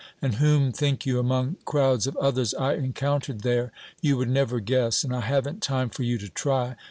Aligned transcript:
And 0.19 0.33
whom 0.37 0.71
think 0.71 1.05
you, 1.05 1.19
among 1.19 1.57
crowds 1.63 2.07
of 2.07 2.17
others, 2.17 2.55
I 2.55 2.73
encountered 2.73 3.41
there? 3.41 3.71
You 4.01 4.17
would 4.17 4.29
never 4.31 4.59
guess, 4.59 5.03
and 5.03 5.15
I 5.15 5.21
haven't 5.21 5.61
time 5.61 5.91
for 5.91 6.01
you 6.01 6.17
to 6.17 6.27
try. 6.29 6.75